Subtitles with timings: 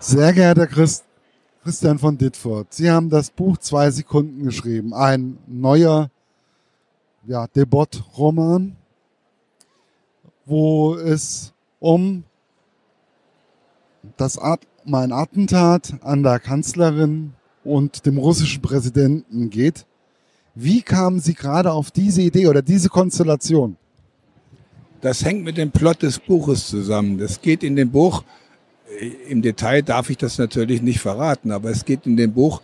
[0.00, 1.04] Sehr geehrter Christ,
[1.64, 6.08] Christian von Ditford, Sie haben das Buch Zwei Sekunden geschrieben, ein neuer
[7.26, 8.76] ja, Debott-Roman,
[10.46, 12.22] wo es um
[14.16, 17.34] das At um ein Attentat an der Kanzlerin
[17.64, 19.84] und dem russischen Präsidenten geht.
[20.54, 23.76] Wie kamen Sie gerade auf diese Idee oder diese Konstellation?
[25.00, 27.18] Das hängt mit dem Plot des Buches zusammen.
[27.18, 28.22] Das geht in dem Buch,
[29.28, 32.62] im Detail darf ich das natürlich nicht verraten, aber es geht in dem Buch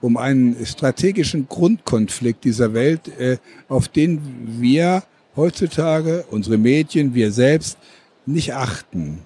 [0.00, 3.38] um einen strategischen Grundkonflikt dieser Welt, äh,
[3.68, 4.20] auf den
[4.60, 5.02] wir
[5.34, 7.78] heutzutage, unsere Medien, wir selbst
[8.24, 9.20] nicht achten.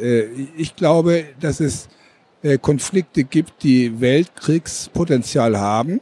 [0.00, 0.24] Äh,
[0.56, 1.88] ich glaube, dass es
[2.62, 6.00] Konflikte gibt, die Weltkriegspotenzial haben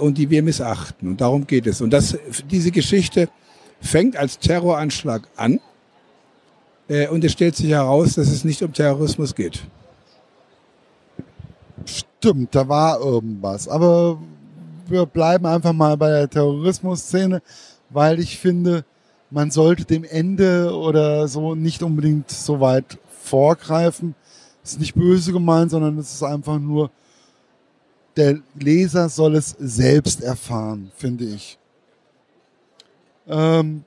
[0.00, 1.08] und die wir missachten.
[1.08, 1.80] Und darum geht es.
[1.80, 2.18] Und das,
[2.50, 3.30] diese Geschichte
[3.80, 5.58] fängt als Terroranschlag an äh,
[7.10, 9.62] und es stellt sich heraus, dass es nicht um Terrorismus geht.
[11.84, 13.68] Stimmt, da war irgendwas.
[13.68, 14.18] Aber
[14.86, 17.42] wir bleiben einfach mal bei der Terrorismusszene,
[17.90, 18.84] weil ich finde,
[19.30, 24.14] man sollte dem Ende oder so nicht unbedingt so weit vorgreifen.
[24.62, 26.90] Ist nicht böse gemeint, sondern es ist einfach nur,
[28.16, 31.58] der Leser soll es selbst erfahren, finde ich.
[33.26, 33.84] Ähm,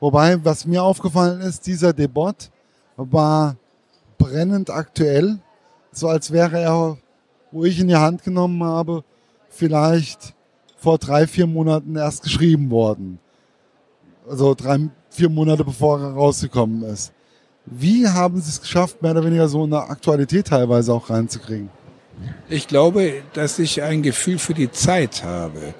[0.00, 2.50] wobei, was mir aufgefallen ist, dieser Debot
[2.96, 3.56] war
[4.18, 5.38] brennend aktuell.
[5.92, 6.98] So als wäre er,
[7.50, 9.04] wo ich in die Hand genommen habe,
[9.48, 10.34] vielleicht
[10.76, 13.18] vor drei, vier Monaten erst geschrieben worden.
[14.28, 17.12] Also drei, vier Monate bevor er rausgekommen ist.
[17.66, 21.70] Wie haben Sie es geschafft, mehr oder weniger so eine Aktualität teilweise auch reinzukriegen?
[22.48, 25.74] Ich glaube, dass ich ein Gefühl für die Zeit habe,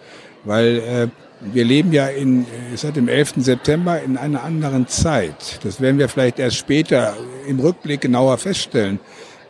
[0.45, 1.09] weil äh,
[1.41, 3.35] wir leben ja in, seit dem 11.
[3.39, 5.61] September in einer anderen Zeit.
[5.63, 8.99] Das werden wir vielleicht erst später im Rückblick genauer feststellen.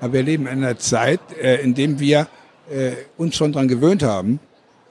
[0.00, 2.28] Aber wir leben in einer Zeit, äh, in dem wir
[2.70, 4.38] äh, uns schon daran gewöhnt haben,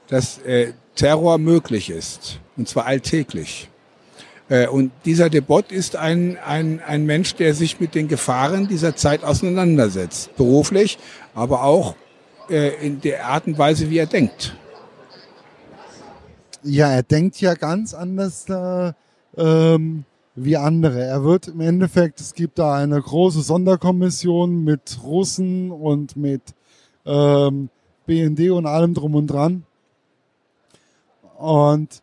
[0.08, 2.40] dass äh, Terror möglich ist.
[2.56, 3.68] Und zwar alltäglich.
[4.70, 9.22] Und dieser Debott ist ein, ein, ein Mensch, der sich mit den Gefahren dieser Zeit
[9.22, 10.34] auseinandersetzt.
[10.38, 10.98] Beruflich,
[11.34, 11.96] aber auch
[12.48, 14.56] in der Art und Weise, wie er denkt.
[16.70, 18.92] Ja, er denkt ja ganz anders äh,
[19.38, 21.02] ähm, wie andere.
[21.02, 26.42] Er wird im Endeffekt, es gibt da eine große Sonderkommission mit Russen und mit
[27.06, 27.70] ähm,
[28.04, 29.64] BND und allem drum und dran.
[31.38, 32.02] Und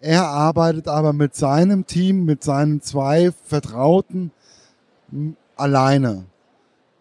[0.00, 4.32] er arbeitet aber mit seinem Team, mit seinen zwei Vertrauten
[5.54, 6.24] alleine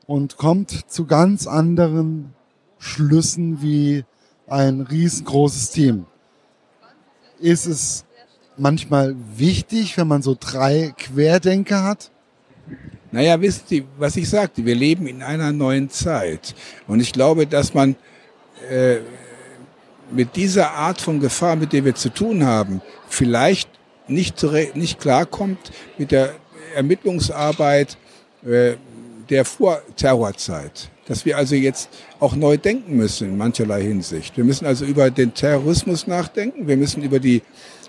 [0.06, 2.36] und kommt zu ganz anderen
[2.78, 4.06] Schlüssen wie
[4.46, 6.06] ein riesengroßes Team
[7.40, 8.06] ist es
[8.58, 12.12] manchmal wichtig, wenn man so drei Querdenker hat?
[13.12, 16.54] Naja, wissen Sie, was ich sagte, wir leben in einer neuen Zeit.
[16.88, 17.96] Und ich glaube, dass man
[18.70, 18.98] äh,
[20.12, 23.70] mit dieser Art von Gefahr, mit der wir zu tun haben, vielleicht
[24.08, 24.44] nicht,
[24.76, 26.36] nicht klarkommt mit der
[26.76, 27.98] Ermittlungsarbeit
[28.46, 28.76] äh,
[29.30, 30.90] der Vorterrorzeit.
[31.09, 31.90] Dass wir also jetzt
[32.22, 34.38] auch neu denken müssen in mancherlei Hinsicht.
[34.38, 36.68] Wir müssen also über den Terrorismus nachdenken.
[36.68, 37.42] Wir müssen über die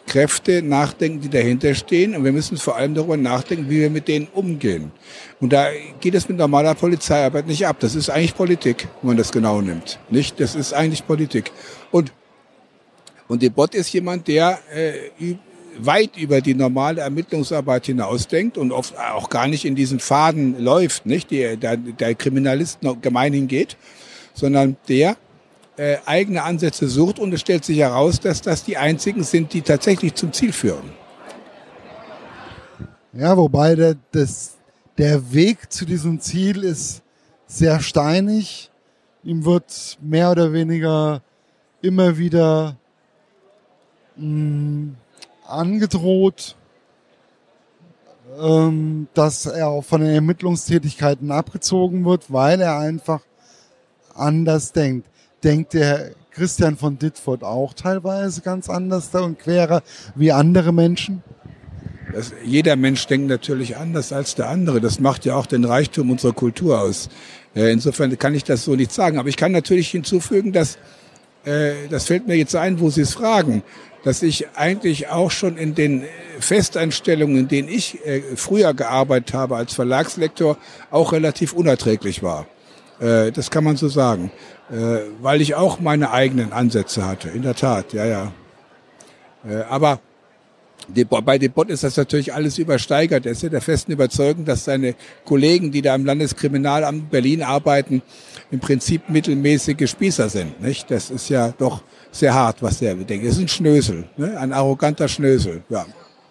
[0.07, 2.17] Kräfte nachdenken, die dahinter stehen.
[2.17, 4.91] Und wir müssen vor allem darüber nachdenken, wie wir mit denen umgehen.
[5.39, 5.69] Und da
[6.01, 7.77] geht es mit normaler Polizeiarbeit nicht ab.
[7.79, 10.01] Das ist eigentlich Politik, wenn man das genau nimmt.
[10.11, 10.41] Nicht?
[10.41, 11.53] Das ist eigentlich Politik.
[11.91, 12.13] Und,
[13.29, 15.35] und der Bot ist jemand, der äh,
[15.87, 21.07] weit über die normale Ermittlungsarbeit hinausdenkt und oft auch gar nicht in diesen Faden läuft,
[21.07, 23.77] nicht, der, der, der Kriminalist gemeinhin geht,
[24.35, 25.17] sondern der
[25.77, 29.63] äh, eigene Ansätze sucht und es stellt sich heraus, dass das die einzigen sind, die
[29.63, 30.91] tatsächlich zum Ziel führen.
[33.13, 34.57] Ja, wobei der, das,
[34.97, 37.03] der Weg zu diesem Ziel ist
[37.47, 38.71] sehr steinig.
[39.25, 41.23] Ihm wird mehr oder weniger
[41.83, 42.77] immer wieder
[44.17, 44.97] mh, mm,
[45.51, 46.57] angedroht,
[48.41, 53.21] ähm, dass er auch von den Ermittlungstätigkeiten abgezogen wird, weil er einfach
[54.15, 55.09] anders denkt.
[55.43, 59.83] Denkt der Christian von Ditford auch teilweise ganz anders und querer
[60.15, 61.23] wie andere Menschen?
[62.13, 64.81] Das, jeder Mensch denkt natürlich anders als der andere.
[64.81, 67.09] Das macht ja auch den Reichtum unserer Kultur aus.
[67.55, 69.19] Äh, insofern kann ich das so nicht sagen.
[69.19, 70.79] Aber ich kann natürlich hinzufügen, dass,
[71.45, 73.63] äh, das fällt mir jetzt ein, wo Sie es fragen,
[74.05, 76.05] dass ich eigentlich auch schon in den
[76.39, 80.57] Festeinstellungen, in denen ich äh, früher gearbeitet habe als Verlagslektor,
[80.91, 82.47] auch relativ unerträglich war.
[82.99, 84.31] Äh, das kann man so sagen.
[85.21, 88.33] Weil ich auch meine eigenen Ansätze hatte, in der Tat, ja, ja.
[89.69, 89.99] Aber
[91.25, 93.27] bei Debott ist das natürlich alles übersteigert.
[93.27, 94.95] Er ist ja der festen Überzeugung, dass seine
[95.25, 98.03] Kollegen, die da im Landeskriminalamt Berlin arbeiten,
[98.51, 100.61] im Prinzip mittelmäßige Spießer sind.
[100.61, 100.91] Nicht?
[100.91, 103.27] Das ist ja doch sehr hart, was der denkt.
[103.27, 104.39] Das ist ein Schnösel, ne?
[104.39, 105.63] ein arroganter Schnösel.
[105.69, 105.87] Ja,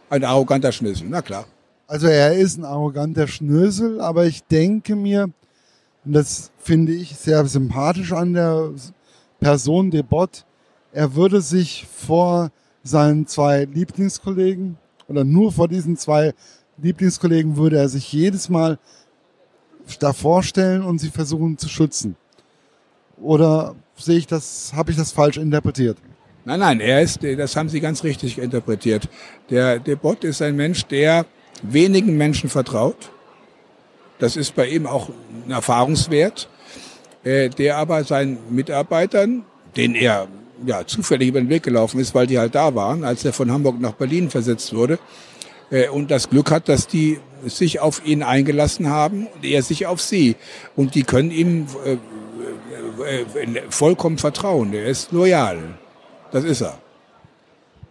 [0.10, 1.46] ein arroganter Schnösel, na klar.
[1.88, 5.30] Also er ist ein arroganter Schnösel, aber ich denke mir,
[6.06, 8.72] und das finde ich sehr sympathisch an der
[9.40, 10.46] Person Debott,
[10.92, 12.52] er würde sich vor
[12.90, 14.78] seinen zwei Lieblingskollegen
[15.08, 16.34] oder nur vor diesen zwei
[16.78, 18.80] Lieblingskollegen würde er sich jedes Mal
[20.00, 22.16] davor stellen und sie versuchen zu schützen.
[23.22, 25.98] Oder sehe ich das, habe ich das falsch interpretiert?
[26.46, 29.10] Nein, nein, er ist, das haben Sie ganz richtig interpretiert.
[29.50, 31.26] Der Debott ist ein Mensch, der
[31.62, 33.12] wenigen Menschen vertraut.
[34.20, 35.10] Das ist bei ihm auch
[35.46, 36.50] ein Erfahrungswert,
[37.24, 39.44] äh, der aber seinen Mitarbeitern,
[39.76, 40.28] den er
[40.66, 43.52] ja, zufällig über den Weg gelaufen ist, weil die halt da waren, als er von
[43.52, 45.00] Hamburg nach Berlin versetzt wurde.
[45.70, 49.88] Äh, und das Glück hat, dass die sich auf ihn eingelassen haben und er sich
[49.88, 50.36] auf sie.
[50.76, 51.98] Und die können ihm äh,
[53.04, 54.74] äh, vollkommen vertrauen.
[54.74, 55.60] Er ist loyal.
[56.32, 56.78] Das ist er.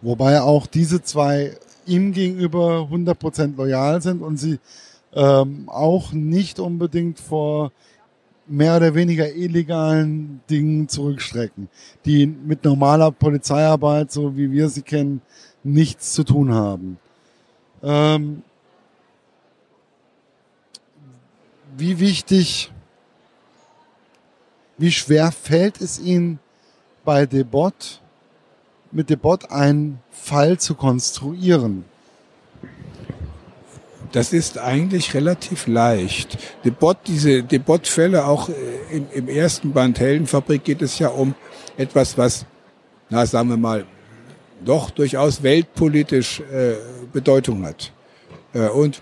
[0.01, 4.59] Wobei auch diese zwei ihm gegenüber 100% loyal sind und sie
[5.13, 7.71] ähm, auch nicht unbedingt vor
[8.49, 11.69] mehr oder weniger illegalen Dingen zurückstrecken,
[12.05, 15.21] die mit normaler Polizeiarbeit, so wie wir sie kennen,
[15.63, 16.97] nichts zu tun haben.
[17.83, 18.43] Ähm,
[21.77, 22.71] wie wichtig,
[24.77, 26.39] wie schwer fällt es Ihnen
[27.05, 28.01] bei Debot,
[28.91, 31.85] mit Debot einen Fall zu konstruieren?
[34.11, 36.37] Das ist eigentlich relativ leicht.
[36.65, 38.53] Debot, diese Debot-Fälle, auch äh,
[38.91, 41.35] im, im ersten Band Heldenfabrik geht es ja um
[41.77, 42.45] etwas, was,
[43.09, 43.85] na, sagen wir mal,
[44.65, 46.73] doch durchaus weltpolitisch äh,
[47.13, 47.91] Bedeutung hat.
[48.53, 49.01] Äh, und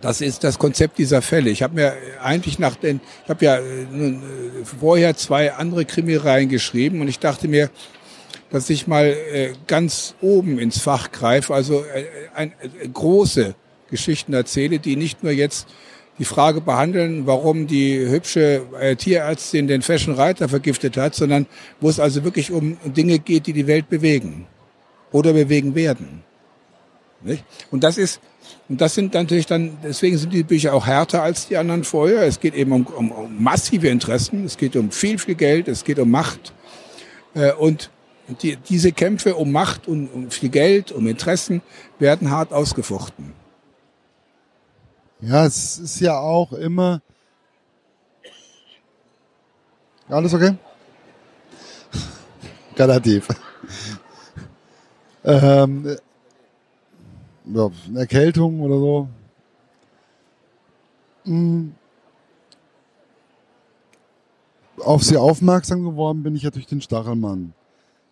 [0.00, 1.50] das ist das Konzept dieser Fälle.
[1.50, 5.84] Ich habe mir eigentlich nach den, ich habe ja äh, nun, äh, vorher zwei andere
[5.84, 7.70] Krimireihen geschrieben und ich dachte mir,
[8.50, 12.04] dass ich mal äh, ganz oben ins Fach greife, also äh,
[12.34, 13.54] ein, äh, große
[13.90, 15.68] Geschichten erzähle, die nicht nur jetzt
[16.18, 21.46] die Frage behandeln, warum die hübsche äh, Tierärztin den Fashion Reiter vergiftet hat, sondern
[21.80, 24.46] wo es also wirklich um Dinge geht, die die Welt bewegen
[25.12, 26.22] oder bewegen werden.
[27.22, 27.44] Nicht?
[27.70, 28.20] Und das ist,
[28.68, 32.22] und das sind natürlich dann, deswegen sind die Bücher auch härter als die anderen vorher.
[32.22, 35.84] Es geht eben um, um, um massive Interessen, es geht um viel, viel Geld, es
[35.84, 36.52] geht um Macht.
[37.34, 37.90] Äh, und
[38.42, 41.62] die, diese Kämpfe um Macht und um viel Geld, um Interessen
[41.98, 43.32] werden hart ausgefochten.
[45.20, 47.02] Ja, es ist ja auch immer.
[50.08, 50.54] Alles okay?
[52.76, 53.28] Relativ.
[55.24, 55.96] ähm,
[57.46, 59.08] ja, eine Erkältung oder so.
[61.24, 61.74] Hm.
[64.78, 67.52] Auf sie aufmerksam geworden bin ich ja durch den Stachelmann.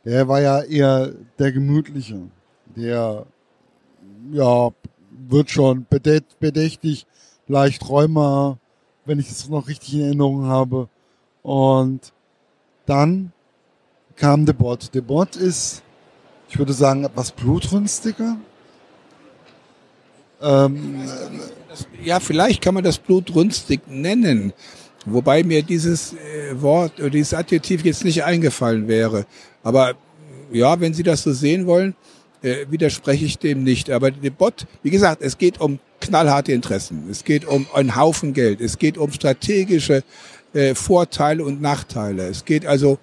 [0.05, 2.21] Der war ja eher der Gemütliche.
[2.75, 3.27] Der,
[4.33, 4.71] ja,
[5.29, 7.07] wird schon bedächtig,
[7.49, 8.59] leicht Rheuma,
[9.05, 10.89] wenn ich es noch richtig in Erinnerung habe.
[11.43, 12.13] Und
[12.87, 13.33] dann
[14.17, 14.91] kam The Bot.
[14.93, 15.83] The Bot ist,
[16.49, 18.37] ich würde sagen, etwas blutrünstiger.
[20.41, 21.01] Ähm,
[22.03, 24.53] ja, vielleicht kann man das blutrünstig nennen.
[25.05, 29.27] Wobei mir dieses äh, Wort dieses Adjektiv jetzt nicht eingefallen wäre.
[29.63, 29.95] Aber
[30.51, 31.95] ja, wenn Sie das so sehen wollen,
[32.43, 33.91] äh, widerspreche ich dem nicht.
[33.91, 37.09] Aber der Bot, wie gesagt, es geht um knallharte Interessen.
[37.11, 38.61] Es geht um einen Haufen Geld.
[38.61, 40.03] Es geht um strategische
[40.53, 42.27] äh, Vorteile und Nachteile.
[42.29, 42.99] Es geht also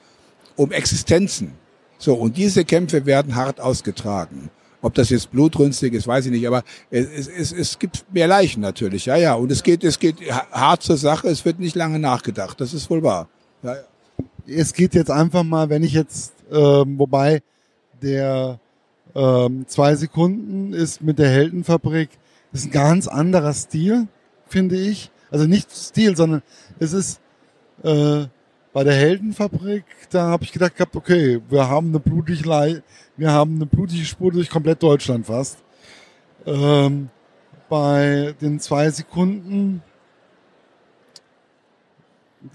[0.55, 1.53] um Existenzen.
[1.97, 4.49] So, und diese Kämpfe werden hart ausgetragen.
[4.81, 8.59] Ob das jetzt blutrünstig ist, weiß ich nicht, aber es, es, es gibt mehr Leichen
[8.59, 9.35] natürlich, ja, ja.
[9.35, 10.17] Und es geht, es geht
[10.51, 13.29] hart zur Sache, es wird nicht lange nachgedacht, das ist wohl wahr.
[13.63, 13.81] Ja, ja.
[14.45, 17.41] Es geht jetzt einfach mal, wenn ich jetzt, ähm, wobei
[18.01, 18.59] der
[19.15, 22.09] ähm, zwei Sekunden ist mit der Heldenfabrik,
[22.51, 24.07] ist ein ganz anderer Stil,
[24.47, 25.11] finde ich.
[25.31, 26.43] Also nicht Stil, sondern
[26.79, 27.19] es ist
[27.83, 28.25] äh,
[28.71, 32.83] bei der Heldenfabrik, da habe ich gedacht gehabt, okay, wir haben eine blutige, Le
[33.17, 35.59] wir haben eine blutige Spur durch komplett Deutschland fast.
[36.45, 37.09] Ähm,
[37.69, 39.83] bei den zwei Sekunden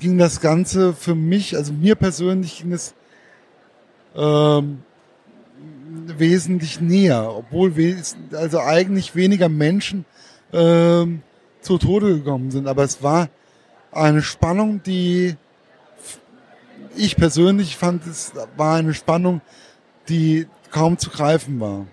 [0.01, 2.95] ging das Ganze für mich, also mir persönlich ging es
[4.17, 4.83] ähm,
[6.19, 7.73] wesentlich näher, obwohl
[8.33, 10.05] also eigentlich weniger Menschen
[10.53, 11.23] ähm,
[11.61, 12.67] zu Tode gekommen sind.
[12.67, 13.29] Aber es war
[13.93, 15.37] eine Spannung, die
[16.97, 19.41] ich persönlich fand, es war eine Spannung,
[20.09, 21.87] die kaum zu greifen war.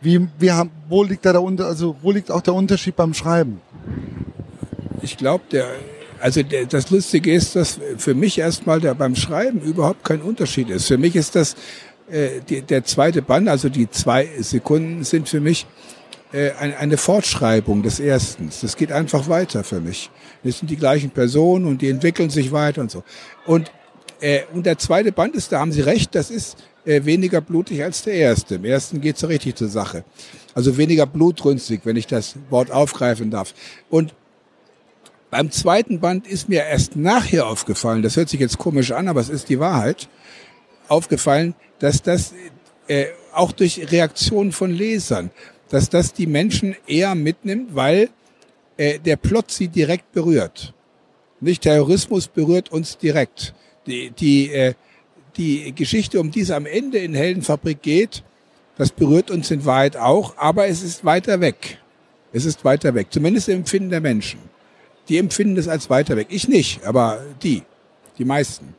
[0.00, 3.14] Wie, wie haben, wo liegt da der Unter, also wo liegt auch der Unterschied beim
[3.14, 3.60] Schreiben?
[5.00, 5.68] Ich glaube, der,
[6.20, 10.70] also der, das Lustige ist, dass für mich erstmal der beim Schreiben überhaupt kein Unterschied
[10.70, 10.88] ist.
[10.88, 11.54] Für mich ist das
[12.12, 15.66] äh, die, der zweite Band, also die zwei Sekunden sind für mich
[16.32, 18.50] äh, eine, eine Fortschreibung des ersten.
[18.60, 20.10] Das geht einfach weiter für mich.
[20.44, 23.02] Das sind die gleichen Personen und die entwickeln sich weiter und so.
[23.46, 23.70] Und
[24.22, 27.82] äh, und der zweite Band ist, da haben Sie recht, das ist äh, weniger blutig
[27.82, 28.54] als der erste.
[28.54, 30.04] Im ersten geht es so richtig zur Sache.
[30.54, 33.52] Also weniger blutrünstig, wenn ich das Wort aufgreifen darf.
[33.90, 34.14] Und
[35.30, 39.20] beim zweiten Band ist mir erst nachher aufgefallen, das hört sich jetzt komisch an, aber
[39.20, 40.08] es ist die Wahrheit,
[40.88, 42.34] aufgefallen, dass das
[42.88, 45.30] äh, auch durch Reaktionen von Lesern,
[45.68, 48.10] dass das die Menschen eher mitnimmt, weil
[48.76, 50.74] äh, der Plot sie direkt berührt.
[51.40, 53.54] Nicht Terrorismus berührt uns direkt.
[53.86, 54.74] Die, die, äh,
[55.36, 58.22] die Geschichte, um die es am Ende in Heldenfabrik geht,
[58.76, 61.78] das berührt uns in Wahrheit auch, aber es ist weiter weg.
[62.32, 64.40] Es ist weiter weg, zumindest im Empfinden der Menschen.
[65.08, 66.28] Die empfinden es als weiter weg.
[66.30, 67.62] Ich nicht, aber die,
[68.18, 68.74] die meisten.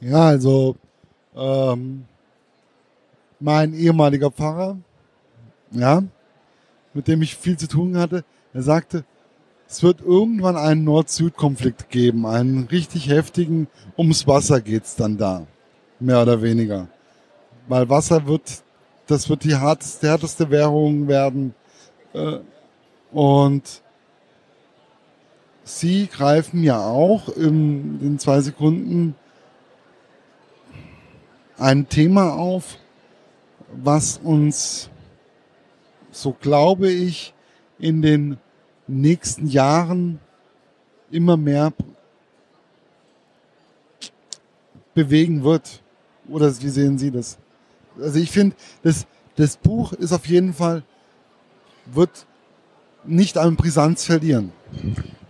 [0.00, 0.76] Ja, also
[1.36, 2.06] ähm,
[3.38, 4.78] mein ehemaliger Pfarrer,
[5.72, 6.02] ja,
[6.94, 9.04] mit dem ich viel zu tun hatte, er sagte,
[9.68, 15.46] es wird irgendwann einen Nord-Süd-Konflikt geben, einen richtig heftigen, ums Wasser geht's dann da,
[16.00, 16.88] mehr oder weniger.
[17.68, 18.62] Weil Wasser wird,
[19.06, 21.54] das wird die härteste, härteste Währung werden.
[22.14, 22.38] Äh,
[23.12, 23.82] und
[25.62, 29.14] sie greifen ja auch in den zwei Sekunden
[31.60, 32.78] ein Thema auf,
[33.72, 34.88] was uns,
[36.10, 37.34] so glaube ich,
[37.78, 38.38] in den
[38.86, 40.18] nächsten Jahren
[41.10, 41.72] immer mehr
[44.94, 45.82] bewegen wird.
[46.28, 47.38] Oder wie sehen Sie das?
[48.00, 50.82] Also ich finde, das, das Buch ist auf jeden Fall,
[51.86, 52.26] wird
[53.04, 54.52] nicht an Brisanz verlieren.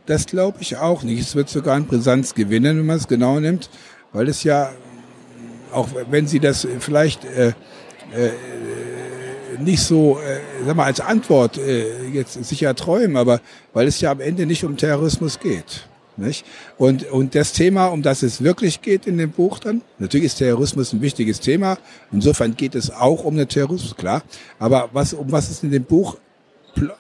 [0.07, 1.21] Das glaube ich auch nicht.
[1.21, 3.71] Es wird sogar an Brisanz gewinnen, wenn man es genau nimmt,
[4.13, 4.73] weil es ja,
[5.73, 8.31] auch wenn Sie das vielleicht äh, äh,
[9.59, 13.41] nicht so, äh, sag mal, als Antwort äh, jetzt sicher träumen, aber
[13.73, 15.87] weil es ja am Ende nicht um Terrorismus geht.
[16.17, 16.45] Nicht?
[16.77, 20.37] Und, und das Thema, um das es wirklich geht in dem Buch dann, natürlich ist
[20.37, 21.79] Terrorismus ein wichtiges Thema,
[22.13, 24.23] insofern geht es auch um den Terrorismus, klar,
[24.59, 26.19] aber was, um was es in dem Buch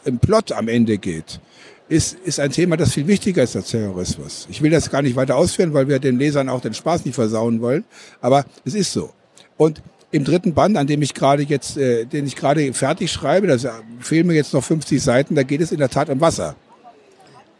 [0.04, 1.40] im Plot am Ende geht,
[1.90, 4.46] ist, ist ein Thema, das viel wichtiger ist als Terrorismus.
[4.48, 7.16] Ich will das gar nicht weiter ausführen, weil wir den Lesern auch den Spaß nicht
[7.16, 7.84] versauen wollen,
[8.20, 9.10] aber es ist so.
[9.56, 9.82] Und
[10.12, 13.82] im dritten Band, an dem ich gerade jetzt, äh, den ich gerade fertig schreibe, da
[13.98, 16.54] fehlen mir jetzt noch 50 Seiten, da geht es in der Tat um Wasser.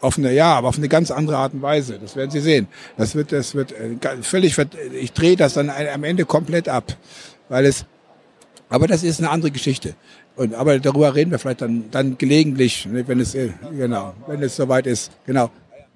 [0.00, 1.99] Auf eine, ja, aber auf eine ganz andere Art und Weise.
[2.00, 2.68] Das werden Sie sehen.
[2.96, 4.56] Das wird, das wird äh, völlig,
[4.94, 6.96] ich drehe das dann am Ende komplett ab,
[7.49, 7.84] weil es,
[8.68, 9.94] aber das ist eine andere Geschichte.
[10.40, 14.42] Und, aber darüber reden wir vielleicht dann, dann gelegentlich, ne, wenn es, äh, genau, wenn
[14.42, 15.50] es soweit ist, genau.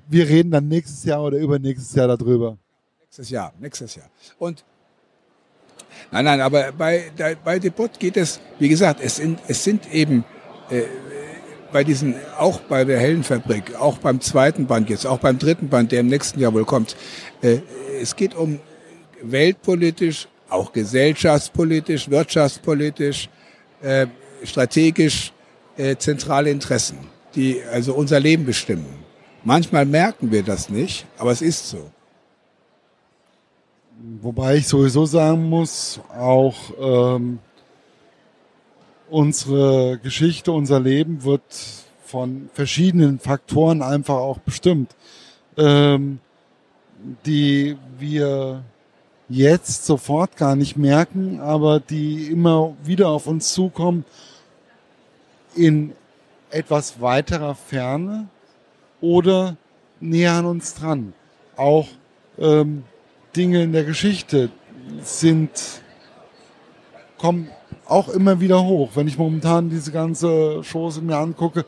[0.06, 2.58] Wir reden dann nächstes Jahr oder übernächstes Jahr darüber.
[3.00, 4.10] Nächstes Jahr, nächstes Jahr.
[4.38, 4.62] Und
[6.10, 7.04] Nein, nein, aber bei,
[7.42, 10.24] bei Depot geht es, wie gesagt, es sind, es sind eben
[10.68, 10.82] äh,
[11.72, 15.90] bei diesen, auch bei der Hellenfabrik, auch beim zweiten Band jetzt, auch beim dritten Band,
[15.90, 16.96] der im nächsten Jahr wohl kommt,
[17.40, 17.60] äh,
[17.98, 18.60] es geht um
[19.22, 23.30] weltpolitisch, auch gesellschaftspolitisch, wirtschaftspolitisch,
[23.80, 24.06] äh,
[24.44, 25.32] strategisch
[25.76, 26.98] äh, zentrale Interessen,
[27.34, 28.86] die also unser Leben bestimmen.
[29.42, 31.90] Manchmal merken wir das nicht, aber es ist so.
[34.20, 37.38] Wobei ich sowieso sagen muss, auch ähm,
[39.08, 41.42] unsere Geschichte, unser Leben wird
[42.04, 44.94] von verschiedenen Faktoren einfach auch bestimmt,
[45.56, 46.20] ähm,
[47.26, 48.62] die wir
[49.28, 54.04] jetzt sofort gar nicht merken, aber die immer wieder auf uns zukommen
[55.56, 55.92] in
[56.50, 58.28] etwas weiterer Ferne
[59.00, 59.56] oder
[60.00, 61.12] näher an uns dran.
[61.56, 61.88] Auch
[62.38, 62.84] ähm,
[63.36, 64.50] Dinge in der Geschichte
[65.02, 65.50] sind,
[67.18, 67.48] kommen
[67.86, 68.90] auch immer wieder hoch.
[68.94, 71.64] Wenn ich momentan diese ganze Chose mir angucke,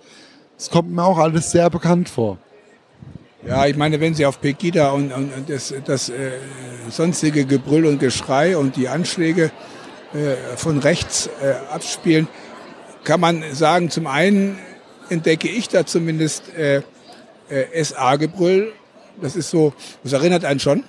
[0.58, 2.38] es kommt mir auch alles sehr bekannt vor.
[3.46, 6.32] Ja, ich meine, wenn Sie auf Pegida und, und, und das, das äh,
[6.90, 9.52] sonstige Gebrüll und Geschrei und die Anschläge
[10.14, 12.28] äh, von rechts äh, abspielen,
[13.06, 14.58] kann man sagen, zum einen
[15.08, 16.82] entdecke ich da zumindest äh,
[17.48, 18.72] äh, SA-Gebrüll.
[19.22, 19.72] Das ist so,
[20.02, 20.84] das erinnert einen schon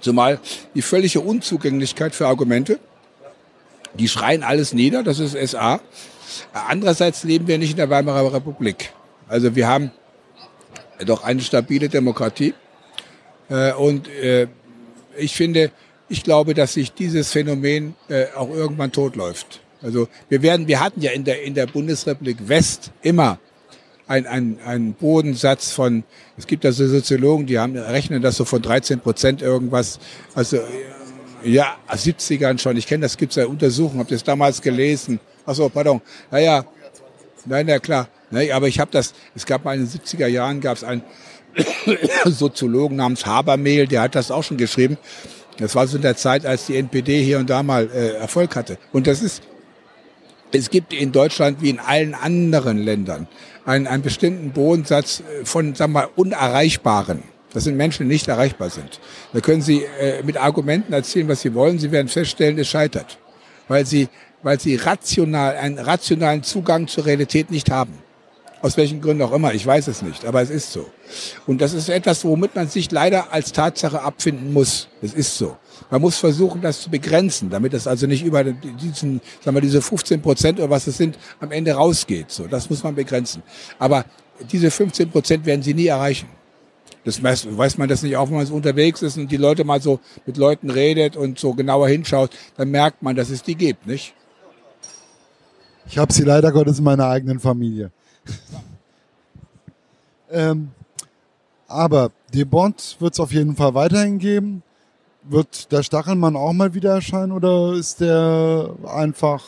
[0.00, 0.38] Zumal
[0.74, 2.78] die völlige Unzugänglichkeit für Argumente,
[3.94, 5.80] die schreien alles nieder, das ist SA.
[6.52, 8.92] Andererseits leben wir nicht in der Weimarer Republik.
[9.28, 9.90] Also wir haben
[11.04, 12.54] doch eine stabile Demokratie.
[13.48, 14.48] Äh, und äh,
[15.16, 15.70] ich finde,
[16.08, 19.60] ich glaube, dass sich dieses Phänomen äh, auch irgendwann totläuft.
[19.82, 23.38] Also wir werden, wir hatten ja in der, in der Bundesrepublik West immer
[24.06, 26.04] ein, ein, ein Bodensatz von,
[26.36, 29.98] es gibt also Soziologen, die haben, rechnen das so von 13 Prozent irgendwas,
[30.34, 30.58] also
[31.42, 35.20] ja, 70ern schon, ich kenne das, gibt es ja Untersuchungen, habe das damals gelesen.
[35.44, 36.00] Achso, pardon.
[36.30, 36.64] Naja,
[37.44, 38.08] nein, ja klar.
[38.30, 41.02] Nee, aber ich habe das, es gab mal in den 70er Jahren, gab es einen
[42.24, 44.98] Soziologen namens Habermehl, der hat das auch schon geschrieben.
[45.58, 48.56] Das war so in der Zeit, als die NPD hier und da mal äh, Erfolg
[48.56, 48.78] hatte.
[48.92, 49.42] Und das ist,
[50.56, 53.28] es gibt in Deutschland wie in allen anderen Ländern
[53.64, 57.22] einen, einen bestimmten Bodensatz von, sagen wir mal, unerreichbaren.
[57.52, 59.00] Das sind Menschen, die nicht erreichbar sind.
[59.32, 61.78] Da können Sie äh, mit Argumenten erzählen, was Sie wollen.
[61.78, 63.18] Sie werden feststellen, es scheitert.
[63.68, 64.08] Weil Sie,
[64.42, 67.94] weil Sie rational, einen rationalen Zugang zur Realität nicht haben.
[68.62, 70.90] Aus welchen Gründen auch immer, ich weiß es nicht, aber es ist so.
[71.46, 74.88] Und das ist etwas, womit man sich leider als Tatsache abfinden muss.
[75.02, 75.56] Es ist so.
[75.90, 79.82] Man muss versuchen, das zu begrenzen, damit es also nicht über diesen, sagen wir, diese
[79.82, 82.30] 15 Prozent oder was es sind, am Ende rausgeht.
[82.30, 83.42] So, das muss man begrenzen.
[83.78, 84.04] Aber
[84.50, 86.28] diese 15 Prozent werden Sie nie erreichen.
[87.04, 89.80] Das weiß man das nicht auch, wenn man so unterwegs ist und die Leute mal
[89.80, 93.86] so mit Leuten redet und so genauer hinschaut, dann merkt man, dass es die gibt,
[93.86, 94.12] nicht?
[95.88, 97.92] Ich habe sie leider Gottes in meiner eigenen Familie.
[100.30, 100.70] ähm,
[101.68, 102.10] aber
[102.50, 104.64] Bond wird es auf jeden Fall weiterhin geben.
[105.28, 109.42] Wird der Stachelmann auch mal wieder erscheinen oder ist der einfach,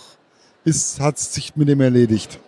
[0.65, 2.41] ist, hat sich mit dem erledigt?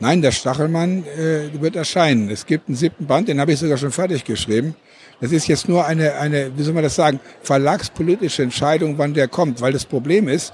[0.00, 2.28] Nein, der Stachelmann äh, wird erscheinen.
[2.28, 4.74] Es gibt einen siebten Band, den habe ich sogar schon fertig geschrieben.
[5.20, 9.28] Das ist jetzt nur eine, eine, wie soll man das sagen, verlagspolitische Entscheidung, wann der
[9.28, 9.62] kommt.
[9.62, 10.52] Weil das Problem ist,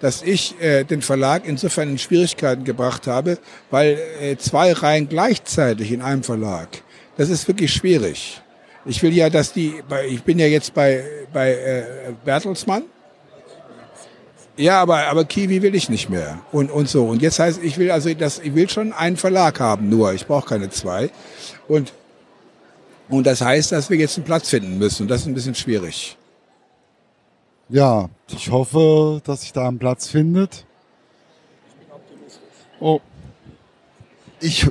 [0.00, 3.38] dass ich äh, den Verlag insofern in Schwierigkeiten gebracht habe,
[3.70, 6.68] weil äh, zwei Reihen gleichzeitig in einem Verlag,
[7.16, 8.42] das ist wirklich schwierig.
[8.86, 9.74] Ich will ja, dass die,
[10.08, 11.84] ich bin ja jetzt bei, bei äh,
[12.24, 12.84] Bertelsmann.
[14.56, 16.38] Ja, aber, aber Kiwi will ich nicht mehr.
[16.52, 17.04] Und, und so.
[17.06, 20.14] Und jetzt heißt, ich will also, das, ich will schon einen Verlag haben, nur.
[20.14, 21.10] Ich brauche keine zwei.
[21.68, 21.92] Und,
[23.08, 25.02] und das heißt, dass wir jetzt einen Platz finden müssen.
[25.02, 26.16] Und das ist ein bisschen schwierig.
[27.68, 30.64] Ja, ich hoffe, dass sich da einen Platz findet.
[31.68, 32.40] Ich bin optimistisch.
[32.80, 33.00] Oh.
[34.40, 34.66] Ich,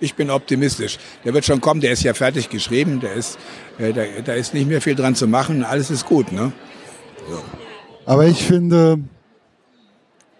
[0.00, 0.98] ich bin optimistisch.
[1.24, 3.38] Der wird schon kommen, der ist ja fertig geschrieben, der ist,
[3.78, 6.52] äh, da, da ist nicht mehr viel dran zu machen, alles ist gut, ne?
[7.28, 7.42] So.
[8.06, 8.98] Aber ich finde,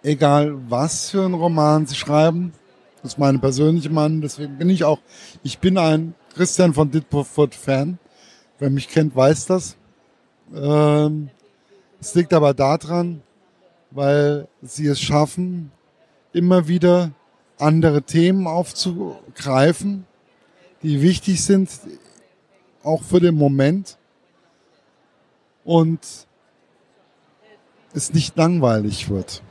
[0.03, 2.53] egal was für einen Roman Sie schreiben,
[3.01, 4.99] das ist meine persönliche Meinung, deswegen bin ich auch,
[5.43, 7.97] ich bin ein Christian von Ditford Fan.
[8.59, 9.75] Wer mich kennt, weiß das.
[10.53, 11.29] Ähm,
[11.99, 13.21] es liegt aber daran,
[13.89, 15.71] weil sie es schaffen,
[16.33, 17.11] immer wieder
[17.61, 20.05] andere Themen aufzugreifen,
[20.83, 21.69] die wichtig sind,
[22.83, 23.97] auch für den Moment.
[25.63, 25.99] Und
[27.93, 29.41] es nicht langweilig wird.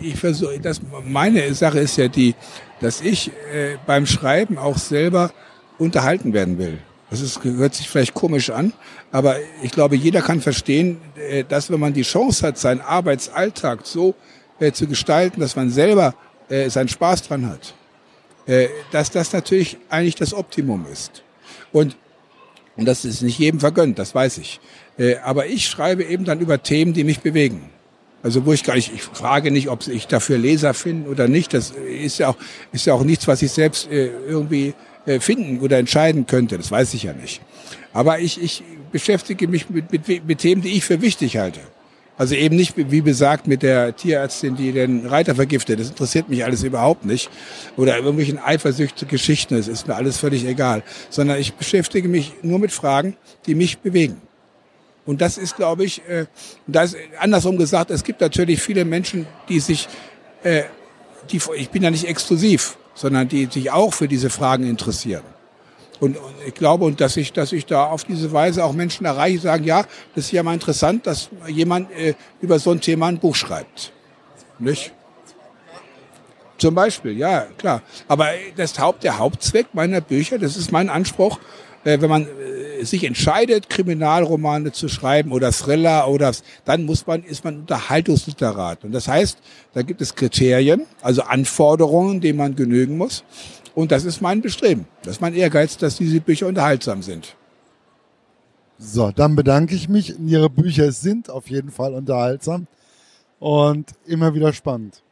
[0.00, 2.34] Ich versuche, das, meine Sache ist ja die,
[2.80, 5.30] dass ich äh, beim Schreiben auch selber
[5.78, 6.78] unterhalten werden will.
[7.10, 8.72] Das ist, hört sich vielleicht komisch an,
[9.12, 13.86] aber ich glaube, jeder kann verstehen, äh, dass wenn man die Chance hat, seinen Arbeitsalltag
[13.86, 14.14] so
[14.58, 16.14] äh, zu gestalten, dass man selber
[16.48, 17.74] äh, seinen Spaß dran hat,
[18.46, 21.22] äh, dass das natürlich eigentlich das Optimum ist.
[21.72, 21.96] Und,
[22.76, 24.60] und das ist nicht jedem vergönnt, das weiß ich.
[24.98, 27.70] Äh, aber ich schreibe eben dann über Themen, die mich bewegen.
[28.22, 31.52] Also wo ich gar nicht, ich frage nicht, ob ich dafür Leser finde oder nicht.
[31.52, 32.36] Das ist ja auch,
[32.72, 34.72] ist ja auch nichts, was ich selbst äh, irgendwie
[35.04, 36.56] äh, finden oder entscheiden könnte.
[36.56, 37.42] Das weiß ich ja nicht.
[37.92, 41.60] Aber ich, ich beschäftige mich mit, mit, mit Themen, die ich für wichtig halte.
[42.16, 45.80] Also eben nicht, wie besagt, mit der Tierärztin, die den Reiter vergiftet.
[45.80, 47.28] Das interessiert mich alles überhaupt nicht.
[47.76, 49.56] Oder irgendwelchen eifersüchtigen Geschichten.
[49.56, 50.84] Das ist mir alles völlig egal.
[51.10, 54.22] Sondern ich beschäftige mich nur mit Fragen, die mich bewegen.
[55.06, 56.26] Und das ist, glaube ich, äh,
[56.66, 59.88] das andersrum gesagt, es gibt natürlich viele Menschen, die sich,
[60.44, 60.62] äh,
[61.30, 65.22] die, ich bin ja nicht exklusiv, sondern die sich auch für diese Fragen interessieren.
[66.00, 69.06] Und, und ich glaube, und dass ich, dass ich da auf diese Weise auch Menschen
[69.06, 73.06] erreiche, sagen, ja, das ist ja mal interessant, dass jemand äh, über so ein Thema
[73.06, 73.92] ein Buch schreibt.
[74.58, 74.92] Nicht?
[76.58, 77.82] Zum Beispiel, ja, klar.
[78.08, 81.38] Aber das Haupt, der Hauptzweck meiner Bücher, das ist mein Anspruch,
[81.84, 86.32] äh, wenn man äh, sich entscheidet, Kriminalromane zu schreiben oder Thriller oder
[86.64, 88.84] dann muss man, ist man Unterhaltungsliterat.
[88.84, 89.38] Und das heißt,
[89.74, 93.24] da gibt es Kriterien, also Anforderungen, denen man genügen muss.
[93.74, 97.36] Und das ist mein Bestreben, das ist mein Ehrgeiz, dass diese Bücher unterhaltsam sind.
[98.78, 100.18] So, dann bedanke ich mich.
[100.18, 102.66] Ihre Bücher sind auf jeden Fall unterhaltsam
[103.38, 105.03] und immer wieder spannend.